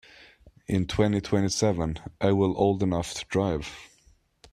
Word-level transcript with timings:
In 0.65 0.87
twenty-twenty-seven 0.87 1.99
I 2.19 2.31
will 2.31 2.57
old 2.57 2.81
enough 2.81 3.13
to 3.13 3.25
drive. 3.25 3.69